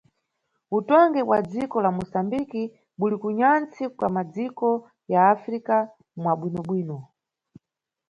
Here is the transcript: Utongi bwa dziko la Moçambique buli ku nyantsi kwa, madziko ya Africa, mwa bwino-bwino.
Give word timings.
Utongi 0.77 1.21
bwa 1.27 1.39
dziko 1.49 1.77
la 1.85 1.91
Moçambique 1.97 2.63
buli 2.99 3.15
ku 3.21 3.29
nyantsi 3.39 3.83
kwa, 3.97 4.07
madziko 4.15 4.69
ya 5.11 5.19
Africa, 5.33 5.75
mwa 6.21 6.33
bwino-bwino. 6.39 6.97